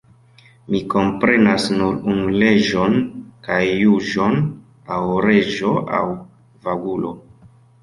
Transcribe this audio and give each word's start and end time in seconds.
Mi 0.75 0.79
komprenas 0.93 1.67
nur 1.81 1.99
unu 2.13 2.31
leĝon 2.45 2.97
kaj 3.49 3.61
juĝon: 3.83 4.41
aŭ 4.97 5.01
reĝo 5.29 5.77
aŭ 6.01 6.03
vagulo! 6.67 7.17